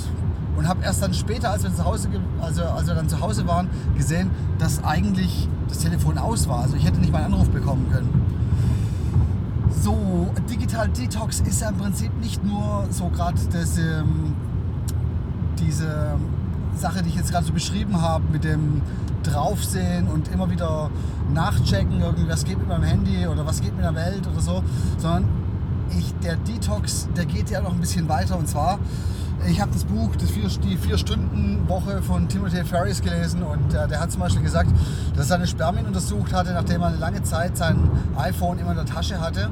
und 0.56 0.68
habe 0.68 0.84
erst 0.84 1.02
dann 1.02 1.14
später, 1.14 1.50
als 1.50 1.64
wir, 1.64 1.74
zu 1.74 1.84
Hause, 1.84 2.08
also 2.40 2.62
als 2.64 2.86
wir 2.86 2.94
dann 2.94 3.08
zu 3.08 3.20
Hause 3.20 3.46
waren, 3.46 3.68
gesehen, 3.96 4.30
dass 4.58 4.82
eigentlich 4.84 5.48
das 5.68 5.78
Telefon 5.78 6.18
aus 6.18 6.48
war. 6.48 6.60
Also 6.60 6.76
ich 6.76 6.84
hätte 6.84 7.00
nicht 7.00 7.12
mal 7.12 7.22
einen 7.22 7.34
Anruf 7.34 7.50
bekommen 7.50 7.86
können. 7.90 8.08
So, 9.82 10.30
Digital 10.48 10.88
Detox 10.88 11.40
ist 11.40 11.60
ja 11.60 11.70
im 11.70 11.76
Prinzip 11.76 12.12
nicht 12.20 12.44
nur 12.44 12.86
so 12.90 13.08
gerade 13.08 13.38
ähm, 13.78 14.34
diese 15.58 16.14
Sache, 16.76 17.02
die 17.02 17.08
ich 17.08 17.16
jetzt 17.16 17.32
gerade 17.32 17.46
so 17.46 17.52
beschrieben 17.52 18.00
habe, 18.00 18.24
mit 18.32 18.44
dem 18.44 18.82
Draufsehen 19.24 20.08
und 20.08 20.28
immer 20.28 20.50
wieder 20.50 20.90
nachchecken, 21.32 22.00
irgendwie 22.00 22.28
was 22.28 22.44
geht 22.44 22.58
mit 22.58 22.68
meinem 22.68 22.84
Handy 22.84 23.26
oder 23.26 23.46
was 23.46 23.60
geht 23.60 23.74
mit 23.74 23.84
der 23.84 23.94
Welt 23.94 24.26
oder 24.26 24.40
so, 24.40 24.62
sondern 24.98 25.28
ich, 25.98 26.14
der 26.22 26.36
Detox, 26.36 27.08
der 27.16 27.26
geht 27.26 27.50
ja 27.50 27.60
noch 27.60 27.72
ein 27.72 27.80
bisschen 27.80 28.08
weiter 28.08 28.38
und 28.38 28.48
zwar 28.48 28.78
ich 29.46 29.60
habe 29.60 29.72
das 29.72 29.84
Buch, 29.84 30.16
das 30.16 30.30
vier, 30.30 30.48
die 30.62 30.76
Vier-Stunden-Woche 30.76 32.02
von 32.02 32.28
Timothy 32.28 32.64
Ferris 32.64 33.02
gelesen 33.02 33.42
und 33.42 33.74
äh, 33.74 33.86
der 33.88 34.00
hat 34.00 34.10
zum 34.10 34.20
Beispiel 34.20 34.42
gesagt, 34.42 34.70
dass 35.10 35.26
er 35.26 35.36
seine 35.36 35.46
Spermien 35.46 35.86
untersucht 35.86 36.32
hatte, 36.32 36.52
nachdem 36.52 36.80
er 36.80 36.88
eine 36.88 36.96
lange 36.96 37.22
Zeit 37.22 37.56
sein 37.56 37.90
iPhone 38.16 38.58
immer 38.58 38.70
in 38.70 38.76
der 38.76 38.86
Tasche 38.86 39.20
hatte. 39.20 39.50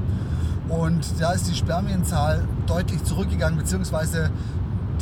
Und 0.69 1.21
da 1.21 1.33
ist 1.33 1.51
die 1.51 1.55
Spermienzahl 1.55 2.45
deutlich 2.67 3.05
zurückgegangen, 3.05 3.59
beziehungsweise 3.59 4.31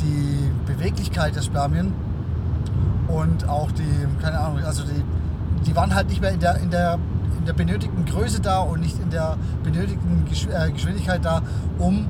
die 0.01 0.51
Beweglichkeit 0.65 1.35
der 1.35 1.41
Spermien 1.41 1.93
und 3.11 3.47
auch 3.47 3.71
die, 3.71 4.07
keine 4.21 4.39
Ahnung, 4.39 4.63
also 4.63 4.83
die, 4.83 5.03
die 5.65 5.75
waren 5.75 5.93
halt 5.93 6.09
nicht 6.09 6.21
mehr 6.21 6.31
in 6.31 6.39
der, 6.39 6.57
in 6.57 6.69
der 6.69 6.97
in 7.41 7.45
der 7.45 7.53
benötigten 7.53 8.05
Größe 8.05 8.39
da 8.39 8.59
und 8.59 8.81
nicht 8.81 8.99
in 8.99 9.09
der 9.09 9.35
benötigten 9.63 10.27
äh, 10.51 10.71
Geschwindigkeit 10.71 11.25
da, 11.25 11.41
um 11.79 12.05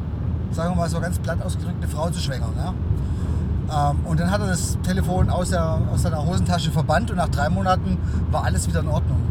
sagen 0.52 0.72
wir 0.74 0.76
mal 0.76 0.90
so 0.90 1.00
ganz 1.00 1.20
platt 1.20 1.42
ausgedrückt, 1.42 1.78
eine 1.78 1.88
Frau 1.88 2.10
zu 2.10 2.20
schwängern. 2.20 2.52
Ja? 2.58 3.92
Ähm, 3.92 4.00
und 4.04 4.20
dann 4.20 4.30
hat 4.30 4.42
er 4.42 4.48
das 4.48 4.78
Telefon 4.84 5.30
aus, 5.30 5.52
der, 5.52 5.80
aus 5.94 6.02
seiner 6.02 6.26
Hosentasche 6.26 6.72
verbannt 6.72 7.12
und 7.12 7.18
nach 7.18 7.30
drei 7.30 7.50
Monaten 7.50 7.98
war 8.30 8.44
alles 8.44 8.68
wieder 8.68 8.82
in 8.82 8.90
Ordnung. 8.90 9.22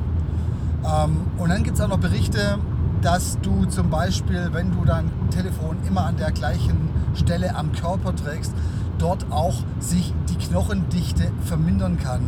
Ähm, 0.85 1.19
und 1.37 1.51
dann 1.51 1.63
gibt 1.63 1.77
es 1.77 1.83
auch 1.85 1.89
noch 1.89 1.99
Berichte, 1.99 2.59
dass 3.03 3.39
du 3.43 3.67
zum 3.67 3.91
Beispiel, 3.91 4.49
wenn 4.53 4.73
du 4.73 4.87
dein 4.87 5.11
Telefon 5.31 5.77
immer 5.87 6.07
an 6.07 6.17
der 6.17 6.33
gleichen 6.33 6.89
Stelle 7.15 7.55
am 7.55 7.73
Körper 7.73 8.17
trägst, 8.17 8.55
dort 8.99 9.27
auch 9.31 9.57
sich 9.81 10.15
Knochendichte 10.41 11.31
vermindern 11.45 11.99
kann. 11.99 12.23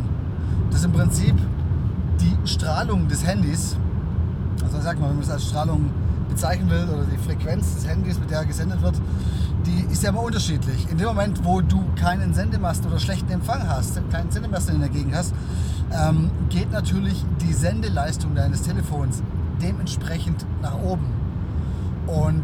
Das 0.69 0.79
ist 0.79 0.85
im 0.85 0.93
Prinzip 0.93 1.35
die 2.19 2.47
Strahlung 2.47 3.07
des 3.07 3.25
Handys. 3.25 3.75
Also 4.63 4.79
sag 4.81 4.99
mal, 4.99 5.09
wenn 5.09 5.15
man 5.15 5.23
es 5.23 5.29
als 5.29 5.45
Strahlung 5.45 5.89
bezeichnen 6.29 6.69
will 6.69 6.87
oder 6.91 7.05
die 7.05 7.17
Frequenz 7.17 7.75
des 7.75 7.87
Handys, 7.87 8.19
mit 8.19 8.31
der 8.31 8.45
gesendet 8.45 8.81
wird, 8.81 8.95
die 9.65 9.85
ist 9.91 10.03
ja 10.03 10.09
immer 10.09 10.23
unterschiedlich. 10.23 10.89
In 10.89 10.97
dem 10.97 11.07
Moment, 11.07 11.43
wo 11.43 11.61
du 11.61 11.83
keinen 11.95 12.33
Sendemast 12.33 12.85
oder 12.85 12.99
schlechten 12.99 13.31
Empfang 13.31 13.67
hast, 13.67 13.99
keinen 14.11 14.31
Sendemast 14.31 14.69
in 14.69 14.79
der 14.79 14.89
Gegend 14.89 15.15
hast, 15.15 15.33
ähm, 15.91 16.31
geht 16.49 16.71
natürlich 16.71 17.23
die 17.41 17.53
Sendeleistung 17.53 18.35
deines 18.35 18.63
Telefons 18.63 19.21
dementsprechend 19.61 20.45
nach 20.61 20.77
oben. 20.81 21.05
Und 22.07 22.43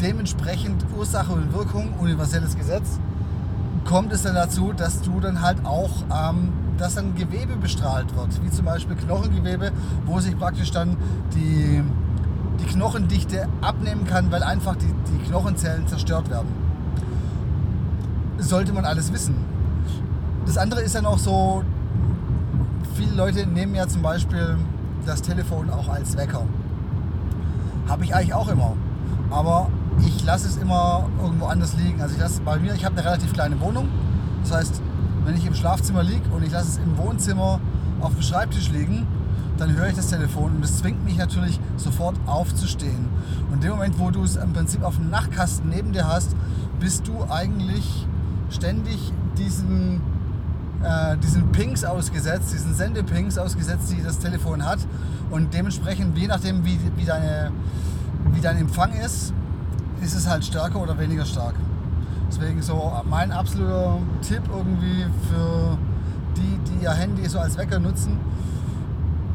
dementsprechend 0.00 0.84
Ursache 0.96 1.32
und 1.32 1.52
Wirkung, 1.52 1.94
universelles 1.98 2.56
Gesetz, 2.56 2.98
kommt 3.86 4.12
es 4.12 4.22
dann 4.22 4.34
dazu, 4.34 4.72
dass 4.72 5.00
du 5.00 5.20
dann 5.20 5.40
halt 5.40 5.64
auch 5.64 5.90
ähm, 6.12 6.52
dass 6.78 6.94
dann 6.94 7.14
Gewebe 7.14 7.56
bestrahlt 7.56 8.14
wird, 8.16 8.44
wie 8.44 8.50
zum 8.50 8.64
Beispiel 8.64 8.96
Knochengewebe, 8.96 9.72
wo 10.04 10.20
sich 10.20 10.38
praktisch 10.38 10.70
dann 10.70 10.96
die, 11.34 11.82
die 12.60 12.64
Knochendichte 12.66 13.48
abnehmen 13.60 14.04
kann, 14.04 14.30
weil 14.30 14.42
einfach 14.42 14.76
die, 14.76 14.92
die 15.10 15.28
Knochenzellen 15.28 15.86
zerstört 15.86 16.30
werden. 16.30 16.48
Sollte 18.38 18.72
man 18.72 18.84
alles 18.84 19.12
wissen. 19.12 19.36
Das 20.44 20.58
andere 20.58 20.82
ist 20.82 20.94
dann 20.94 21.06
auch 21.06 21.18
so, 21.18 21.62
viele 22.94 23.14
Leute 23.14 23.46
nehmen 23.46 23.74
ja 23.74 23.88
zum 23.88 24.02
Beispiel 24.02 24.56
das 25.06 25.22
Telefon 25.22 25.70
auch 25.70 25.88
als 25.88 26.16
Wecker. 26.16 26.42
Habe 27.88 28.04
ich 28.04 28.14
eigentlich 28.14 28.34
auch 28.34 28.48
immer. 28.48 28.74
Aber 29.30 29.68
ich 30.04 30.24
lasse 30.24 30.48
es 30.48 30.56
immer 30.56 31.08
irgendwo 31.22 31.46
anders 31.46 31.74
liegen. 31.74 32.00
Also 32.00 32.14
ich 32.14 32.20
lasse 32.20 32.40
bei 32.42 32.58
mir, 32.58 32.74
ich 32.74 32.84
habe 32.84 32.96
eine 32.96 33.06
relativ 33.06 33.32
kleine 33.32 33.60
Wohnung. 33.60 33.88
Das 34.42 34.52
heißt, 34.52 34.82
wenn 35.24 35.36
ich 35.36 35.46
im 35.46 35.54
Schlafzimmer 35.54 36.02
liege 36.02 36.28
und 36.30 36.44
ich 36.44 36.52
lasse 36.52 36.68
es 36.68 36.76
im 36.78 36.96
Wohnzimmer 36.96 37.60
auf 38.00 38.12
dem 38.12 38.22
Schreibtisch 38.22 38.70
liegen, 38.70 39.06
dann 39.58 39.74
höre 39.74 39.88
ich 39.88 39.96
das 39.96 40.08
Telefon 40.08 40.56
und 40.56 40.62
das 40.62 40.78
zwingt 40.78 41.04
mich 41.04 41.16
natürlich 41.16 41.58
sofort 41.76 42.16
aufzustehen. 42.26 43.08
Und 43.48 43.54
in 43.54 43.60
dem 43.62 43.70
Moment, 43.70 43.98
wo 43.98 44.10
du 44.10 44.22
es 44.22 44.36
im 44.36 44.52
Prinzip 44.52 44.82
auf 44.82 44.96
dem 44.96 45.10
Nachtkasten 45.10 45.70
neben 45.70 45.92
dir 45.92 46.06
hast, 46.06 46.36
bist 46.78 47.08
du 47.08 47.24
eigentlich 47.30 48.06
ständig 48.50 49.12
diesen, 49.38 50.00
äh, 50.82 51.16
diesen 51.18 51.50
Pings 51.52 51.84
ausgesetzt, 51.84 52.52
diesen 52.52 52.74
Sendepings 52.74 53.38
ausgesetzt, 53.38 53.90
die 53.90 54.02
das 54.02 54.18
Telefon 54.18 54.64
hat. 54.64 54.78
Und 55.30 55.54
dementsprechend, 55.54 56.16
je 56.18 56.26
nachdem, 56.26 56.64
wie, 56.64 56.78
wie, 56.96 57.04
deine, 57.04 57.50
wie 58.32 58.40
dein 58.40 58.58
Empfang 58.58 58.92
ist, 58.92 59.32
ist 60.02 60.14
es 60.14 60.26
halt 60.28 60.44
stärker 60.44 60.80
oder 60.80 60.98
weniger 60.98 61.24
stark. 61.24 61.54
Deswegen 62.28 62.60
so 62.62 62.92
mein 63.08 63.32
absoluter 63.32 63.98
Tipp 64.20 64.42
irgendwie 64.50 65.06
für 65.28 65.78
die, 66.36 66.58
die 66.70 66.84
ihr 66.84 66.92
Handy 66.92 67.28
so 67.28 67.38
als 67.38 67.56
Wecker 67.56 67.78
nutzen, 67.78 68.18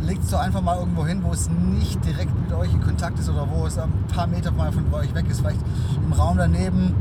legt 0.01 0.24
es 0.24 0.30
so 0.30 0.38
einfach 0.38 0.62
mal 0.62 0.77
irgendwo 0.77 1.06
hin, 1.06 1.24
wo 1.24 1.32
es 1.32 1.50
nicht 1.50 2.03
direkt 2.06 2.32
mit 2.39 2.51
euch 2.53 2.72
in 2.74 2.82
Kontakt 2.82 3.20
ist 3.20 3.30
oder 3.30 3.48
wo 3.50 3.65
es 3.65 3.77
ein 3.77 3.91
paar 4.13 4.27
Meter 4.27 4.51
mal 4.51 4.72
von 4.72 4.91
euch 4.94 5.13
weg 5.13 5.25
ist, 5.30 5.39
vielleicht 5.39 5.62
im 6.03 6.13
Raum 6.13 6.38
daneben 6.38 6.96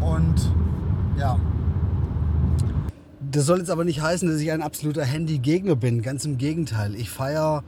und 0.00 0.50
ja. 1.18 1.38
Das 3.30 3.46
soll 3.46 3.58
jetzt 3.58 3.70
aber 3.70 3.84
nicht 3.84 4.02
heißen, 4.02 4.28
dass 4.28 4.40
ich 4.40 4.52
ein 4.52 4.62
absoluter 4.62 5.04
Handy-Gegner 5.04 5.76
bin. 5.76 6.02
Ganz 6.02 6.24
im 6.24 6.38
Gegenteil. 6.38 6.94
Ich 6.94 7.10
feiere 7.10 7.64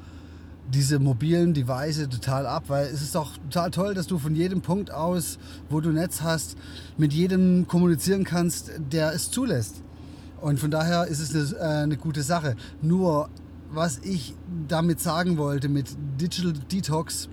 diese 0.73 0.99
mobilen 0.99 1.55
Device 1.55 2.09
total 2.09 2.47
ab, 2.47 2.65
weil 2.69 2.87
es 2.87 3.01
ist 3.01 3.15
doch 3.15 3.37
total 3.39 3.71
toll, 3.71 3.95
dass 3.95 4.07
du 4.07 4.19
von 4.19 4.35
jedem 4.35 4.61
Punkt 4.61 4.91
aus, 4.91 5.39
wo 5.71 5.81
du 5.81 5.91
Netz 5.91 6.23
hast, 6.23 6.57
mit 6.99 7.13
jedem 7.13 7.67
kommunizieren 7.67 8.25
kannst, 8.25 8.73
der 8.79 9.13
es 9.15 9.31
zulässt. 9.31 9.83
Und 10.41 10.61
von 10.61 10.71
daher 10.71 11.07
ist 11.07 11.21
es 11.21 11.55
eine, 11.55 11.61
äh, 11.61 11.83
eine 11.83 11.97
gute 11.97 12.23
Sache. 12.23 12.55
Nur, 12.83 13.29
was 13.71 13.99
ich 13.99 14.35
damit 14.69 15.01
sagen 15.01 15.37
wollte 15.39 15.69
mit 15.69 15.97
Digital 16.21 16.53
Detox, 16.53 17.29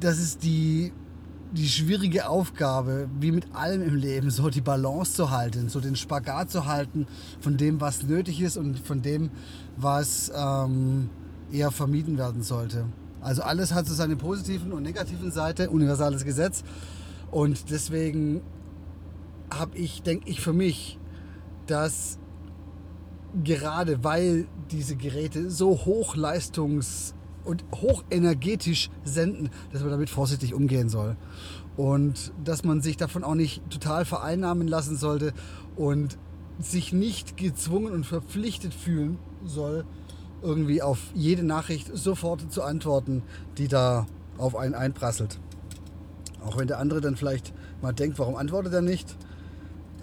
das 0.00 0.18
ist 0.18 0.42
die, 0.42 0.92
die 1.52 1.68
schwierige 1.68 2.28
Aufgabe, 2.28 3.08
wie 3.20 3.32
mit 3.32 3.54
allem 3.54 3.82
im 3.82 3.96
Leben, 3.96 4.30
so 4.30 4.48
die 4.48 4.60
Balance 4.62 5.14
zu 5.14 5.30
halten, 5.30 5.68
so 5.68 5.80
den 5.80 5.94
Spagat 5.94 6.50
zu 6.50 6.64
halten 6.66 7.06
von 7.40 7.56
dem, 7.56 7.80
was 7.80 8.02
nötig 8.02 8.40
ist 8.40 8.56
und 8.56 8.78
von 8.78 9.02
dem, 9.02 9.30
was 9.76 10.32
ähm, 10.34 11.10
eher 11.52 11.70
vermieden 11.70 12.18
werden 12.18 12.42
sollte. 12.42 12.86
Also 13.20 13.42
alles 13.42 13.74
hat 13.74 13.86
so 13.86 13.94
seine 13.94 14.16
positiven 14.16 14.72
und 14.72 14.82
negativen 14.82 15.30
Seite, 15.30 15.70
universales 15.70 16.24
Gesetz. 16.24 16.62
Und 17.30 17.70
deswegen 17.70 18.40
habe 19.52 19.76
ich, 19.76 20.02
denke 20.02 20.28
ich 20.28 20.40
für 20.40 20.52
mich, 20.52 20.98
dass 21.66 22.18
gerade 23.44 24.02
weil 24.02 24.46
diese 24.70 24.96
Geräte 24.96 25.50
so 25.50 25.72
hochleistungs- 25.72 27.14
und 27.44 27.64
hochenergetisch 27.74 28.90
senden, 29.04 29.50
dass 29.72 29.82
man 29.82 29.90
damit 29.90 30.10
vorsichtig 30.10 30.54
umgehen 30.54 30.88
soll. 30.88 31.16
Und 31.76 32.32
dass 32.44 32.64
man 32.64 32.80
sich 32.80 32.96
davon 32.96 33.24
auch 33.24 33.34
nicht 33.34 33.62
total 33.70 34.04
vereinnahmen 34.04 34.68
lassen 34.68 34.96
sollte 34.96 35.32
und 35.76 36.18
sich 36.58 36.92
nicht 36.92 37.36
gezwungen 37.36 37.92
und 37.92 38.04
verpflichtet 38.04 38.74
fühlen 38.74 39.18
soll, 39.44 39.84
irgendwie 40.42 40.82
auf 40.82 40.98
jede 41.14 41.42
Nachricht 41.42 41.90
sofort 41.96 42.52
zu 42.52 42.62
antworten, 42.62 43.22
die 43.58 43.68
da 43.68 44.06
auf 44.38 44.56
einen 44.56 44.74
einprasselt. 44.74 45.38
Auch 46.44 46.58
wenn 46.58 46.66
der 46.66 46.78
andere 46.78 47.00
dann 47.00 47.16
vielleicht 47.16 47.52
mal 47.82 47.92
denkt, 47.92 48.18
warum 48.18 48.36
antwortet 48.36 48.72
er 48.72 48.82
nicht. 48.82 49.16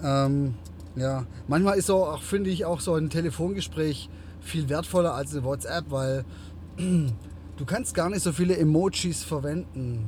Ähm, 0.03 0.55
ja, 0.95 1.25
manchmal 1.47 1.77
ist 1.77 1.87
so, 1.87 2.17
finde 2.21 2.49
ich, 2.49 2.65
auch 2.65 2.79
so 2.79 2.95
ein 2.95 3.09
Telefongespräch 3.09 4.09
viel 4.41 4.69
wertvoller 4.69 5.13
als 5.13 5.33
eine 5.33 5.43
WhatsApp, 5.43 5.85
weil 5.89 6.25
du 6.77 7.65
kannst 7.65 7.93
gar 7.93 8.09
nicht 8.09 8.21
so 8.21 8.31
viele 8.31 8.57
Emojis 8.57 9.23
verwenden, 9.23 10.07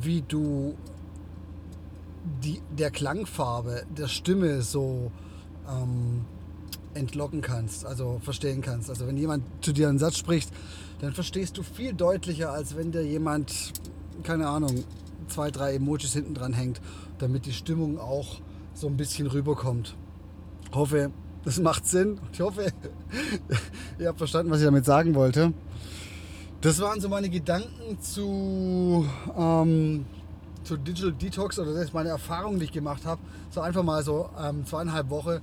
wie 0.00 0.22
du 0.22 0.76
die, 2.42 2.60
der 2.76 2.90
Klangfarbe, 2.90 3.84
der 3.96 4.08
Stimme 4.08 4.62
so 4.62 5.10
ähm, 5.68 6.24
entlocken 6.98 7.40
kannst, 7.40 7.86
also 7.86 8.20
verstehen 8.22 8.60
kannst. 8.60 8.90
Also 8.90 9.06
wenn 9.06 9.16
jemand 9.16 9.44
zu 9.62 9.72
dir 9.72 9.88
einen 9.88 9.98
Satz 9.98 10.16
spricht, 10.16 10.50
dann 11.00 11.12
verstehst 11.12 11.56
du 11.56 11.62
viel 11.62 11.92
deutlicher, 11.92 12.52
als 12.52 12.76
wenn 12.76 12.92
dir 12.92 13.02
jemand, 13.02 13.72
keine 14.22 14.48
Ahnung, 14.48 14.84
zwei, 15.28 15.50
drei 15.50 15.74
Emojis 15.74 16.12
hinten 16.12 16.34
dran 16.34 16.52
hängt, 16.52 16.80
damit 17.18 17.46
die 17.46 17.52
Stimmung 17.52 17.98
auch 17.98 18.40
so 18.74 18.86
ein 18.86 18.96
bisschen 18.96 19.26
rüberkommt. 19.26 19.96
Ich 20.70 20.76
hoffe, 20.76 21.10
das 21.46 21.58
macht 21.60 21.86
Sinn. 21.86 22.20
Ich 22.30 22.42
hoffe, 22.42 22.70
ihr 23.98 24.08
habt 24.08 24.18
verstanden, 24.18 24.50
was 24.50 24.58
ich 24.58 24.66
damit 24.66 24.84
sagen 24.84 25.14
wollte. 25.14 25.54
Das 26.60 26.78
waren 26.80 27.00
so 27.00 27.08
meine 27.08 27.30
Gedanken 27.30 27.98
zu, 28.02 29.06
ähm, 29.34 30.04
zu 30.62 30.76
Digital 30.76 31.12
Detox 31.12 31.58
oder 31.58 31.72
das 31.72 31.84
ist 31.84 31.94
meine 31.94 32.10
Erfahrung, 32.10 32.58
die 32.58 32.66
ich 32.66 32.72
gemacht 32.72 33.06
habe. 33.06 33.22
So 33.50 33.62
einfach 33.62 33.82
mal 33.82 34.02
so 34.02 34.28
ähm, 34.38 34.66
zweieinhalb 34.66 35.08
Wochen 35.08 35.40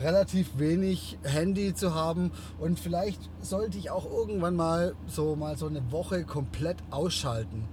relativ 0.00 0.58
wenig 0.58 1.18
Handy 1.22 1.74
zu 1.74 1.94
haben 1.94 2.30
und 2.58 2.78
vielleicht 2.78 3.20
sollte 3.40 3.78
ich 3.78 3.90
auch 3.90 4.06
irgendwann 4.10 4.56
mal 4.56 4.94
so 5.06 5.36
mal 5.36 5.56
so 5.56 5.66
eine 5.66 5.90
Woche 5.90 6.24
komplett 6.24 6.76
ausschalten. 6.90 7.64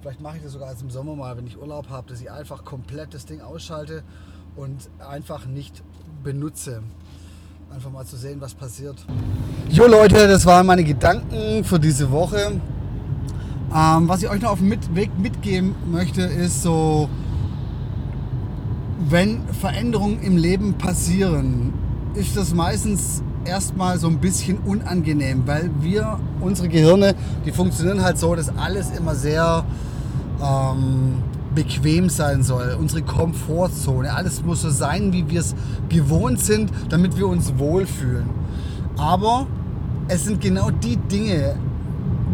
Vielleicht 0.00 0.20
mache 0.20 0.36
ich 0.36 0.42
das 0.42 0.52
sogar 0.52 0.68
als 0.68 0.82
im 0.82 0.90
Sommer 0.90 1.16
mal, 1.16 1.36
wenn 1.36 1.46
ich 1.46 1.58
Urlaub 1.58 1.88
habe, 1.88 2.08
dass 2.10 2.20
ich 2.20 2.30
einfach 2.30 2.64
komplett 2.64 3.14
das 3.14 3.24
Ding 3.24 3.40
ausschalte 3.40 4.02
und 4.56 4.90
einfach 4.98 5.46
nicht 5.46 5.82
benutze. 6.22 6.82
Einfach 7.72 7.90
mal 7.90 8.04
zu 8.04 8.16
sehen, 8.16 8.40
was 8.40 8.54
passiert. 8.54 8.96
Jo 9.70 9.86
Leute, 9.86 10.28
das 10.28 10.46
waren 10.46 10.66
meine 10.66 10.84
Gedanken 10.84 11.64
für 11.64 11.80
diese 11.80 12.10
Woche. 12.10 12.60
Ähm, 13.74 14.08
was 14.08 14.22
ich 14.22 14.28
euch 14.28 14.40
noch 14.42 14.50
auf 14.50 14.58
dem 14.58 14.70
Weg 14.94 15.18
mitgeben 15.18 15.74
möchte, 15.90 16.22
ist 16.22 16.62
so 16.62 17.08
wenn 19.08 19.42
Veränderungen 19.60 20.22
im 20.22 20.36
Leben 20.36 20.74
passieren, 20.74 21.72
ist 22.14 22.36
das 22.36 22.54
meistens 22.54 23.22
erstmal 23.44 23.98
so 23.98 24.06
ein 24.06 24.18
bisschen 24.18 24.58
unangenehm, 24.58 25.42
weil 25.46 25.70
wir, 25.80 26.18
unsere 26.40 26.68
Gehirne, 26.68 27.14
die 27.44 27.52
funktionieren 27.52 28.02
halt 28.02 28.18
so, 28.18 28.34
dass 28.34 28.56
alles 28.56 28.90
immer 28.96 29.14
sehr 29.14 29.64
ähm, 30.42 31.22
bequem 31.54 32.08
sein 32.08 32.42
soll. 32.42 32.76
Unsere 32.78 33.02
Komfortzone, 33.02 34.12
alles 34.12 34.42
muss 34.42 34.62
so 34.62 34.70
sein, 34.70 35.12
wie 35.12 35.28
wir 35.28 35.40
es 35.40 35.54
gewohnt 35.88 36.40
sind, 36.40 36.70
damit 36.88 37.16
wir 37.16 37.26
uns 37.26 37.58
wohlfühlen. 37.58 38.28
Aber 38.96 39.46
es 40.08 40.24
sind 40.24 40.40
genau 40.40 40.70
die 40.70 40.96
Dinge, 40.96 41.56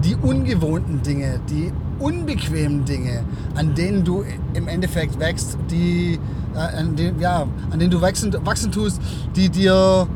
die 0.04 0.16
ungewohnten 0.16 1.02
Dinge, 1.02 1.40
die 1.48 1.72
unbequemen 1.98 2.84
Dinge, 2.84 3.24
an 3.54 3.74
denen 3.74 4.04
du 4.04 4.24
im 4.54 4.68
Endeffekt 4.68 5.18
wächst, 5.18 5.58
die 5.70 6.18
äh, 6.54 6.58
an, 6.58 6.96
den, 6.96 7.20
ja, 7.20 7.46
an 7.70 7.78
denen 7.78 7.90
du 7.90 8.00
wachsen, 8.00 8.34
wachsen 8.44 8.72
tust, 8.72 9.00
die 9.36 9.48
dir 9.48 10.06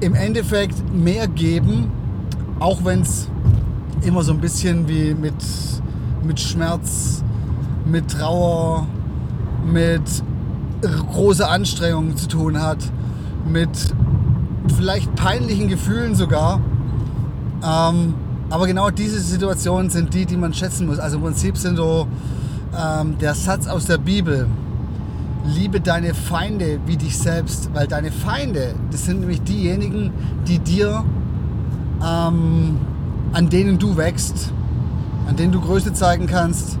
im 0.00 0.14
Endeffekt 0.14 0.92
mehr 0.94 1.26
geben, 1.26 1.90
auch 2.60 2.84
wenn 2.84 3.00
es 3.00 3.28
immer 4.02 4.22
so 4.22 4.32
ein 4.32 4.40
bisschen 4.40 4.86
wie 4.88 5.14
mit, 5.14 5.34
mit 6.22 6.38
Schmerz, 6.38 7.22
mit 7.86 8.10
Trauer, 8.10 8.86
mit 9.64 10.02
großer 10.82 11.50
Anstrengung 11.50 12.16
zu 12.16 12.28
tun 12.28 12.60
hat, 12.60 12.78
mit 13.48 13.70
vielleicht 14.76 15.14
peinlichen 15.14 15.68
Gefühlen 15.68 16.14
sogar. 16.14 16.60
Ähm, 17.64 18.14
aber 18.50 18.66
genau 18.66 18.90
diese 18.90 19.20
Situationen 19.20 19.90
sind 19.90 20.14
die, 20.14 20.26
die 20.26 20.36
man 20.36 20.54
schätzen 20.54 20.86
muss. 20.86 20.98
Also 20.98 21.16
im 21.16 21.22
Prinzip 21.22 21.56
sind 21.56 21.76
so 21.76 22.06
ähm, 22.76 23.18
der 23.18 23.34
Satz 23.34 23.66
aus 23.66 23.86
der 23.86 23.98
Bibel, 23.98 24.46
liebe 25.44 25.80
deine 25.80 26.14
Feinde 26.14 26.80
wie 26.86 26.96
dich 26.96 27.18
selbst, 27.18 27.70
weil 27.74 27.86
deine 27.86 28.10
Feinde, 28.12 28.74
das 28.90 29.04
sind 29.04 29.20
nämlich 29.20 29.42
diejenigen, 29.42 30.12
die 30.46 30.58
dir, 30.58 31.04
ähm, 32.04 32.78
an 33.32 33.48
denen 33.48 33.78
du 33.78 33.96
wächst, 33.96 34.52
an 35.28 35.36
denen 35.36 35.52
du 35.52 35.60
Größe 35.60 35.92
zeigen 35.92 36.26
kannst 36.26 36.78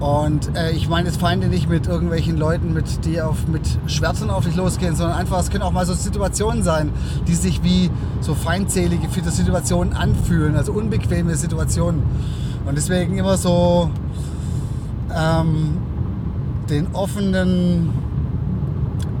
Und 0.00 0.56
äh, 0.56 0.72
ich 0.72 0.88
meine 0.88 1.08
jetzt 1.08 1.20
Feinde 1.20 1.48
nicht 1.48 1.68
mit 1.68 1.86
irgendwelchen 1.86 2.36
Leuten, 2.36 2.72
mit, 2.72 3.04
die 3.04 3.20
auf, 3.20 3.46
mit 3.46 3.62
Schwertern 3.86 4.28
auf 4.28 4.44
dich 4.44 4.56
losgehen, 4.56 4.96
sondern 4.96 5.16
einfach, 5.16 5.38
es 5.38 5.50
können 5.50 5.62
auch 5.62 5.72
mal 5.72 5.86
so 5.86 5.94
Situationen 5.94 6.62
sein, 6.62 6.90
die 7.28 7.34
sich 7.34 7.62
wie 7.62 7.90
so 8.20 8.34
feindselige 8.34 9.08
Situationen 9.30 9.94
anfühlen, 9.94 10.56
also 10.56 10.72
unbequeme 10.72 11.36
Situationen. 11.36 12.02
Und 12.66 12.76
deswegen 12.76 13.16
immer 13.16 13.36
so 13.36 13.90
ähm, 15.14 15.78
den 16.68 16.88
offenen, 16.92 17.90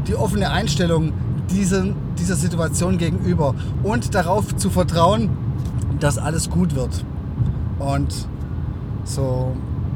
die 0.08 0.16
offene 0.16 0.50
Einstellung 0.50 1.12
dieser, 1.50 1.84
dieser 2.18 2.36
Situation 2.36 2.98
gegenüber 2.98 3.54
und 3.82 4.14
darauf 4.14 4.56
zu 4.56 4.70
vertrauen, 4.70 5.30
dass 6.00 6.18
alles 6.18 6.50
gut 6.50 6.74
wird. 6.74 7.04
Und 7.78 8.12
so, 9.04 9.54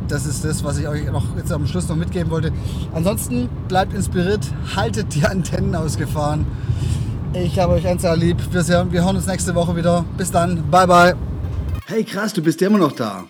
das 0.08 0.26
ist 0.26 0.44
das, 0.44 0.64
was 0.64 0.78
ich 0.78 0.88
euch 0.88 1.10
noch 1.10 1.36
jetzt 1.36 1.52
am 1.52 1.66
Schluss 1.66 1.88
noch 1.88 1.96
mitgeben 1.96 2.30
wollte. 2.30 2.52
Ansonsten 2.92 3.48
bleibt 3.68 3.92
inspiriert, 3.92 4.46
haltet 4.74 5.14
die 5.14 5.24
Antennen 5.24 5.74
ausgefahren. 5.74 6.46
Ich 7.34 7.58
habe 7.58 7.74
euch 7.74 7.84
ganz 7.84 8.04
lieb. 8.16 8.38
Wir, 8.50 8.62
sehen, 8.62 8.90
wir 8.90 9.04
hören 9.04 9.16
uns 9.16 9.26
nächste 9.26 9.54
Woche 9.54 9.76
wieder. 9.76 10.04
Bis 10.16 10.30
dann. 10.30 10.70
Bye, 10.70 10.86
bye. 10.86 11.14
Hey, 11.86 12.04
krass, 12.04 12.32
du 12.32 12.42
bist 12.42 12.60
ja 12.60 12.68
immer 12.68 12.78
noch 12.78 12.92
da. 12.92 13.24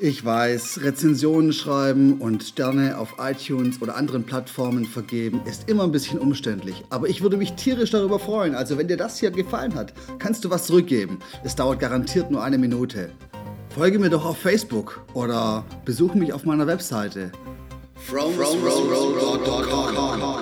Ich 0.00 0.24
weiß, 0.24 0.82
Rezensionen 0.84 1.52
schreiben 1.52 2.20
und 2.20 2.44
Sterne 2.44 2.98
auf 2.98 3.16
iTunes 3.18 3.82
oder 3.82 3.96
anderen 3.96 4.22
Plattformen 4.22 4.84
vergeben 4.84 5.40
ist 5.44 5.68
immer 5.68 5.82
ein 5.82 5.90
bisschen 5.90 6.20
umständlich. 6.20 6.84
Aber 6.88 7.08
ich 7.08 7.20
würde 7.20 7.36
mich 7.36 7.54
tierisch 7.54 7.90
darüber 7.90 8.20
freuen. 8.20 8.54
Also 8.54 8.78
wenn 8.78 8.86
dir 8.86 8.96
das 8.96 9.18
hier 9.18 9.32
gefallen 9.32 9.74
hat, 9.74 9.92
kannst 10.20 10.44
du 10.44 10.50
was 10.50 10.66
zurückgeben. 10.66 11.18
Es 11.42 11.56
dauert 11.56 11.80
garantiert 11.80 12.30
nur 12.30 12.44
eine 12.44 12.58
Minute. 12.58 13.10
Folge 13.78 14.00
mir 14.00 14.10
doch 14.10 14.24
auf 14.24 14.38
Facebook 14.38 15.00
oder 15.14 15.64
besuche 15.84 16.18
mich 16.18 16.32
auf 16.32 16.44
meiner 16.44 16.66
Webseite. 16.66 17.30
From, 17.94 18.34
from, 18.34 18.58
from, 18.58 20.37